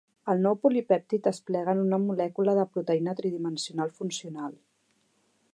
[0.31, 4.61] El nou polipèptid es plega en una molècula de proteïna tridimensional funcional.